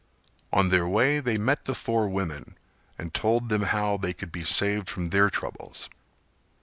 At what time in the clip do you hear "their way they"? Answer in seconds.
0.69-1.37